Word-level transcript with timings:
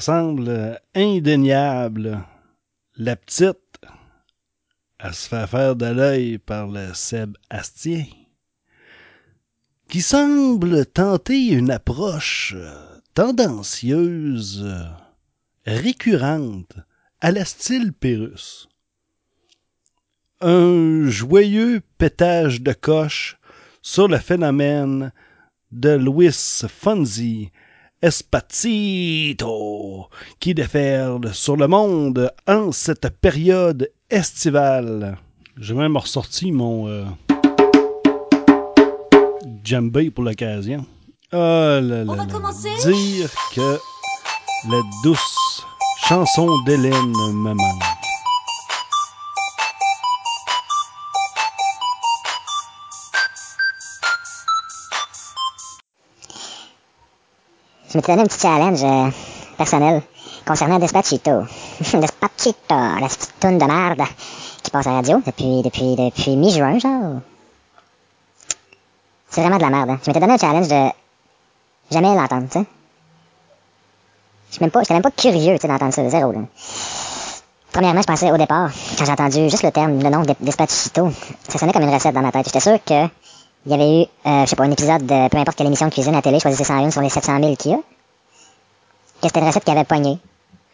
Semble 0.00 0.80
indéniable. 0.94 2.24
La 2.96 3.14
petite, 3.16 3.80
elle 4.98 5.14
se 5.14 5.28
fait 5.28 5.46
faire 5.46 5.76
de 5.76 5.86
l'œil 5.86 6.38
par 6.38 6.66
le 6.66 6.94
Seb 6.94 7.36
Astier, 7.50 8.08
qui 9.88 10.00
semble 10.00 10.86
tenter 10.86 11.48
une 11.48 11.70
approche 11.70 12.56
tendancieuse, 13.14 14.66
récurrente, 15.66 16.74
à 17.20 17.30
la 17.30 17.44
style 17.44 17.92
Pérus. 17.92 18.68
Un 20.40 21.08
joyeux 21.08 21.82
pétage 21.98 22.62
de 22.62 22.72
coche 22.72 23.38
sur 23.82 24.08
le 24.08 24.18
phénomène 24.18 25.12
de 25.70 25.90
Luis 25.90 26.64
Fonzi 26.68 27.50
Espacito 28.02 29.46
qui 30.40 30.54
déferle 30.54 31.32
sur 31.32 31.56
le 31.56 31.68
monde 31.68 32.32
en 32.48 32.72
cette 32.72 33.08
période 33.20 33.88
estivale. 34.10 35.16
J'ai 35.56 35.74
même 35.74 35.96
ressorti 35.96 36.50
mon 36.50 36.88
euh, 36.88 37.04
djembé 39.62 40.10
pour 40.10 40.24
l'occasion. 40.24 40.84
Oh 41.32 41.36
là 41.36 41.80
là, 41.80 42.04
On 42.08 42.14
va 42.16 42.26
commencer? 42.26 42.70
Dire 42.84 43.30
que 43.54 43.78
la 44.68 44.80
douce 45.04 45.62
chanson 46.08 46.60
d'Hélène 46.64 46.92
me 46.92 47.54
manque. 47.54 47.91
Je 57.92 57.98
m'étais 57.98 58.12
donné 58.12 58.22
un 58.22 58.26
petit 58.26 58.40
challenge 58.40 58.82
euh, 58.82 59.10
personnel 59.58 60.02
concernant 60.46 60.78
Despacito. 60.78 61.42
Despacito, 61.92 62.56
la 62.70 63.06
petite 63.06 63.34
toune 63.38 63.58
de 63.58 63.64
merde 63.66 64.02
qui 64.62 64.70
passe 64.70 64.86
à 64.86 64.90
la 64.90 64.96
radio 64.96 65.20
depuis, 65.26 65.60
depuis, 65.62 65.94
depuis 65.96 66.36
mi-juin, 66.36 66.78
genre. 66.78 67.20
C'est 69.28 69.42
vraiment 69.42 69.58
de 69.58 69.62
la 69.62 69.70
merde. 69.70 69.90
hein. 69.90 69.98
Je 70.02 70.08
m'étais 70.10 70.20
donné 70.20 70.32
un 70.32 70.38
challenge 70.38 70.68
de 70.68 70.88
jamais 71.90 72.14
l'entendre, 72.14 72.46
tu 72.50 72.60
sais. 72.60 72.66
Je 74.48 74.54
suis 74.54 74.60
même 74.62 74.70
pas, 74.70 74.80
j'étais 74.80 74.94
même 74.94 75.02
pas 75.02 75.10
curieux, 75.10 75.58
d'entendre 75.58 75.92
ça, 75.92 76.08
zéro. 76.08 76.32
Premièrement, 77.72 78.00
je 78.02 78.06
pensais 78.06 78.30
au 78.30 78.36
départ, 78.36 78.70
quand 78.98 79.04
j'ai 79.04 79.12
entendu 79.12 79.50
juste 79.50 79.62
le 79.64 79.70
terme, 79.70 79.98
le 80.02 80.08
nom 80.10 80.22
de 80.22 80.34
Despacito, 80.40 81.10
ça 81.48 81.58
sonnait 81.58 81.72
comme 81.72 81.82
une 81.82 81.92
recette 81.94 82.14
dans 82.14 82.20
ma 82.22 82.32
tête. 82.32 82.46
J'étais 82.46 82.60
sûr 82.60 82.78
que 82.84 83.06
il 83.64 83.70
y 83.72 83.74
avait 83.74 84.02
eu, 84.02 84.06
euh, 84.26 84.44
je 84.44 84.46
sais 84.46 84.56
pas, 84.56 84.64
un 84.64 84.70
épisode 84.70 85.06
de 85.06 85.28
peu 85.28 85.38
importe 85.38 85.56
quelle 85.56 85.66
émission 85.66 85.86
de 85.86 85.92
cuisine 85.92 86.14
à 86.14 86.22
télé, 86.22 86.40
choisissez 86.40 86.64
101 86.64 86.90
sur 86.90 87.00
les 87.00 87.08
700 87.08 87.38
000 87.40 87.56
qu'il 87.56 87.70
y 87.70 87.74
a. 87.74 87.78
Que 87.78 89.28
c'était 89.28 89.40
une 89.40 89.46
recette 89.46 89.64
qui 89.64 89.70
avait 89.70 89.84
pogné. 89.84 90.18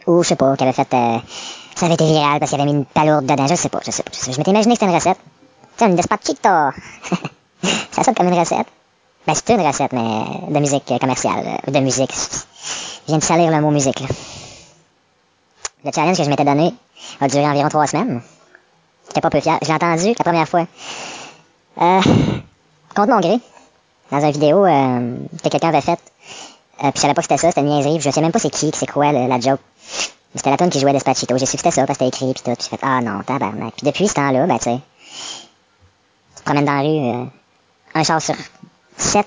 Ou, 0.06 0.22
je 0.22 0.28
sais 0.28 0.36
pas, 0.36 0.56
qui 0.56 0.62
avait 0.62 0.72
fait, 0.72 0.88
euh, 0.94 1.18
ça 1.74 1.86
avait 1.86 1.94
été 1.94 2.06
viral 2.06 2.38
parce 2.38 2.50
qu'il 2.50 2.60
avait 2.60 2.70
mis 2.70 2.78
une 2.78 2.86
palourde 2.86 3.26
dedans. 3.26 3.46
Je 3.46 3.54
sais 3.54 3.68
pas, 3.68 3.80
je 3.84 3.90
sais 3.90 4.02
pas. 4.02 4.10
Je, 4.12 4.18
sais 4.18 4.26
pas. 4.26 4.32
Je 4.32 4.38
m'étais 4.38 4.50
imaginé 4.50 4.74
que 4.74 4.80
c'était 4.80 4.90
une 4.90 4.96
recette. 4.96 5.18
Tu 5.76 5.84
sais, 5.84 5.90
une 5.90 5.96
despacito. 5.96 6.48
ça 7.92 8.02
sonne 8.02 8.14
comme 8.14 8.28
une 8.28 8.38
recette. 8.38 8.66
Ben, 9.26 9.34
c'est 9.34 9.52
une 9.52 9.60
recette, 9.60 9.92
mais 9.92 10.54
de 10.54 10.58
musique 10.58 10.90
euh, 10.90 10.98
commerciale, 10.98 11.60
euh, 11.68 11.70
de 11.70 11.80
musique. 11.80 12.12
Je 12.12 13.08
viens 13.08 13.18
de 13.18 13.22
salir 13.22 13.50
le 13.50 13.60
mot 13.60 13.70
musique, 13.70 14.00
là. 14.00 14.06
Le 15.84 15.90
challenge 15.94 16.16
que 16.16 16.24
je 16.24 16.30
m'étais 16.30 16.44
donné 16.44 16.74
a 17.20 17.28
duré 17.28 17.46
environ 17.46 17.68
trois 17.68 17.86
semaines. 17.86 18.22
J'étais 19.08 19.20
pas 19.20 19.30
peu 19.30 19.40
fier. 19.40 19.58
Je 19.60 19.68
l'ai 19.68 19.74
entendu 19.74 20.14
la 20.18 20.24
première 20.24 20.48
fois. 20.48 20.66
Euh, 21.80 22.00
contre 22.98 23.14
mon 23.14 23.20
gré, 23.20 23.38
dans 24.10 24.20
une 24.20 24.32
vidéo 24.32 24.66
euh, 24.66 25.16
que 25.42 25.48
quelqu'un 25.48 25.68
avait 25.68 25.80
faite. 25.80 26.00
Euh, 26.82 26.90
puis 26.90 26.92
je 26.96 27.00
savais 27.00 27.14
pas 27.14 27.22
que 27.22 27.28
c'était 27.28 27.38
ça, 27.38 27.48
c'était 27.48 27.60
une 27.60 27.68
niaiserie. 27.68 28.00
Je 28.00 28.10
sais 28.10 28.20
même 28.20 28.32
pas 28.32 28.40
c'est 28.40 28.50
qui, 28.50 28.72
c'est 28.74 28.90
quoi 28.90 29.12
la 29.12 29.38
joke. 29.38 29.60
C'était 30.34 30.50
la 30.50 30.56
tune 30.56 30.68
qui 30.68 30.80
jouait 30.80 30.92
Despacito. 30.92 31.38
J'ai 31.38 31.46
su 31.46 31.56
que 31.56 31.62
c'était 31.62 31.70
ça 31.70 31.86
parce 31.86 31.98
que 31.98 32.04
c'était 32.04 32.24
écrit 32.24 32.34
puis 32.34 32.42
tout. 32.42 32.60
J'ai 32.60 32.76
fait 32.76 32.80
ah 32.82 33.00
non, 33.00 33.22
tabarnak. 33.22 33.74
Puis 33.76 33.86
depuis 33.86 34.08
ce 34.08 34.14
temps-là, 34.14 34.46
ben 34.46 34.58
tu 34.58 34.64
sais, 34.64 34.78
tu 36.36 36.40
te 36.40 36.44
promènes 36.44 36.64
dans 36.64 36.72
la 36.72 36.80
rue, 36.80 37.22
euh, 37.22 37.24
un 37.94 38.02
char 38.02 38.20
sur 38.20 38.34
sept, 38.96 39.26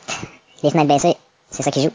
les 0.64 0.70
fenêtres 0.70 0.90
baissées, 0.90 1.16
c'est 1.50 1.64
ça 1.64 1.72
qui 1.72 1.84
joue. 1.84 1.92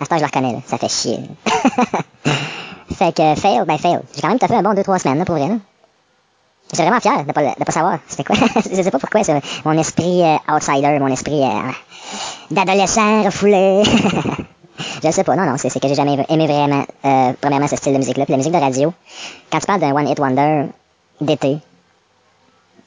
À 0.00 0.04
ce 0.04 0.10
temps, 0.10 0.16
je 0.16 0.22
le 0.22 0.26
reconnais, 0.26 0.52
là. 0.52 0.58
ça 0.66 0.78
fait 0.78 0.88
chier. 0.88 1.20
fait 2.96 3.14
que 3.14 3.34
fail, 3.36 3.64
ben 3.66 3.78
fail. 3.78 4.00
J'ai 4.14 4.20
quand 4.20 4.28
même 4.28 4.38
fait 4.38 4.52
un 4.52 4.62
bon 4.62 4.74
2-3 4.74 4.98
semaines 4.98 5.18
là, 5.18 5.24
pour 5.24 5.36
vrai. 5.36 5.48
J'étais 6.74 6.88
vraiment 6.88 7.00
fier 7.00 7.24
de 7.24 7.30
pas, 7.30 7.54
pas 7.54 7.72
savoir 7.72 7.98
c'était 8.08 8.24
quoi? 8.24 8.34
je 8.36 8.82
sais 8.82 8.90
pas 8.90 8.98
pourquoi, 8.98 9.22
c'est 9.22 9.40
mon 9.64 9.78
esprit 9.78 10.22
euh, 10.22 10.36
outsider, 10.48 10.98
mon 10.98 11.06
esprit 11.06 11.40
euh, 11.40 11.70
d'adolescent 12.50 13.22
refoulé. 13.22 13.84
je 15.04 15.10
sais 15.12 15.22
pas, 15.22 15.36
non, 15.36 15.44
non, 15.44 15.56
c'est 15.56 15.78
que 15.78 15.86
j'ai 15.86 15.94
jamais 15.94 16.26
aimé 16.28 16.46
vraiment, 16.48 16.84
euh, 17.04 17.32
premièrement, 17.40 17.68
ce 17.68 17.76
style 17.76 17.92
de 17.92 17.98
musique-là. 17.98 18.24
Puis 18.24 18.32
la 18.32 18.38
musique 18.38 18.52
de 18.52 18.58
radio, 18.58 18.92
quand 19.52 19.60
tu 19.60 19.66
parles 19.66 19.80
d'un 19.80 19.94
One 19.94 20.08
Hit 20.08 20.18
Wonder 20.18 20.66
d'été, 21.20 21.58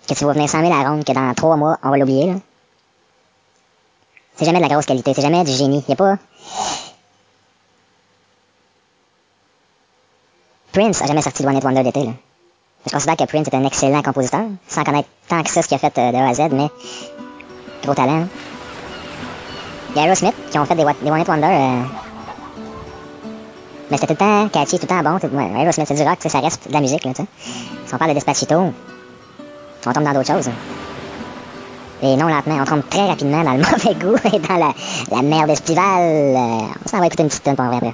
que 0.05 0.13
tu 0.13 0.25
vas 0.25 0.33
venir 0.33 0.49
100 0.49 0.59
000 0.59 0.73
à 0.73 0.83
la 0.83 0.89
ronde, 0.89 1.05
que 1.05 1.13
dans 1.13 1.33
3 1.33 1.55
mois, 1.55 1.77
on 1.81 1.89
va 1.89 1.97
l'oublier, 1.97 2.27
là. 2.27 2.33
C'est 4.35 4.45
jamais 4.45 4.59
de 4.59 4.63
la 4.63 4.69
grosse 4.69 4.85
qualité, 4.85 5.13
c'est 5.13 5.21
jamais 5.21 5.45
du 5.45 5.51
génie. 5.51 5.83
Y 5.87 5.93
a 5.93 5.95
pas... 5.95 6.17
Prince 10.73 11.01
a 11.01 11.07
jamais 11.07 11.21
sorti 11.21 11.41
de 11.41 11.47
One 11.47 11.55
Hit 11.55 11.63
Wonder 11.63 11.83
d'été, 11.83 12.03
là. 12.03 12.11
Je 12.87 12.93
considère 12.93 13.17
que 13.17 13.25
Prince 13.25 13.47
est 13.47 13.55
un 13.55 13.65
excellent 13.65 14.01
compositeur, 14.01 14.45
sans 14.67 14.83
connaître 14.83 15.09
tant 15.27 15.43
que 15.43 15.49
ça 15.49 15.61
ce 15.61 15.67
qu'il 15.67 15.75
a 15.75 15.77
fait 15.77 15.97
euh, 15.97 16.11
de 16.11 16.17
A 16.17 16.29
à 16.29 16.33
Z, 16.33 16.53
mais 16.53 16.69
gros 17.83 17.93
talent. 17.93 18.27
Il 19.89 19.97
y 19.97 19.99
a 19.99 20.05
Aerosmith 20.05 20.35
qui 20.49 20.57
ont 20.57 20.65
fait 20.65 20.75
des, 20.75 20.85
des 21.01 21.11
One 21.11 21.19
Hit 21.19 21.27
Wonder, 21.27 21.47
euh, 21.47 21.83
mais 23.91 23.97
c'était 23.97 24.15
tout 24.15 24.23
le 24.23 24.29
temps 24.29 24.49
catchy, 24.49 24.79
tout 24.79 24.87
le 24.89 25.03
temps 25.03 25.03
bon. 25.03 25.37
Ouais, 25.37 25.61
Aerosmith, 25.61 25.87
c'est 25.87 25.95
du 25.95 26.03
rock, 26.03 26.17
ça 26.25 26.39
reste 26.39 26.69
de 26.69 26.73
la 26.73 26.79
musique, 26.79 27.03
là, 27.03 27.11
tu 27.13 27.23
sais. 27.23 27.27
Si 27.85 27.93
on 27.93 27.97
parle 27.97 28.11
de 28.11 28.15
Despacito, 28.15 28.55
on 28.55 29.93
tombe 29.93 30.03
dans 30.03 30.13
d'autres 30.13 30.33
choses. 30.33 30.49
Et 32.03 32.15
non 32.15 32.27
lentement, 32.27 32.59
on 32.61 32.65
tombe 32.65 32.87
très 32.89 33.05
rapidement 33.05 33.43
dans 33.43 33.53
le 33.53 33.57
mauvais 33.71 33.95
goût 33.95 34.17
et 34.33 34.39
dans 34.39 34.73
la, 35.11 35.21
merde 35.21 35.49
estivale. 35.49 36.35
Euh, 36.35 36.93
on 36.93 36.99
va 36.99 37.07
écouter 37.07 37.23
une 37.23 37.29
petite 37.29 37.43
tonne 37.43 37.55
pour 37.55 37.65
vrai 37.65 37.77
après. 37.77 37.93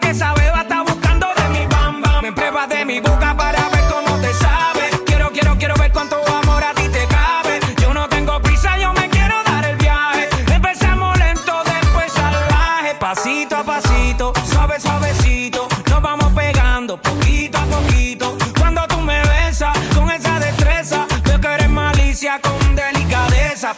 que 0.00 0.14
saber. 0.14 0.47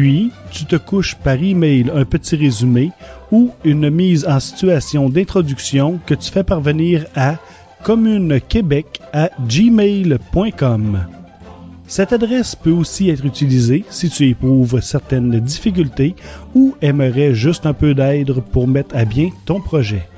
Puis, 0.00 0.30
tu 0.50 0.64
te 0.64 0.76
couches 0.76 1.14
par 1.14 1.34
email 1.34 1.90
un 1.94 2.06
petit 2.06 2.34
résumé 2.34 2.90
ou 3.30 3.50
une 3.64 3.90
mise 3.90 4.24
en 4.24 4.40
situation 4.40 5.10
d'introduction 5.10 6.00
que 6.06 6.14
tu 6.14 6.30
fais 6.30 6.42
parvenir 6.42 7.04
à 7.14 7.36
communequebec 7.82 8.98
à 9.12 9.28
gmail.com. 9.46 11.04
Cette 11.86 12.14
adresse 12.14 12.54
peut 12.54 12.70
aussi 12.70 13.10
être 13.10 13.26
utilisée 13.26 13.84
si 13.90 14.08
tu 14.08 14.26
éprouves 14.30 14.80
certaines 14.80 15.38
difficultés 15.38 16.16
ou 16.54 16.74
aimerais 16.80 17.34
juste 17.34 17.66
un 17.66 17.74
peu 17.74 17.92
d'aide 17.92 18.32
pour 18.52 18.66
mettre 18.66 18.96
à 18.96 19.04
bien 19.04 19.28
ton 19.44 19.60
projet. 19.60 20.08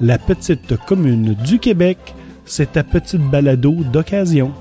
La 0.00 0.18
petite 0.18 0.76
commune 0.86 1.34
du 1.34 1.58
Québec, 1.58 1.98
c'est 2.44 2.70
ta 2.74 2.84
petite 2.84 3.28
balado 3.32 3.72
d'occasion. 3.92 4.52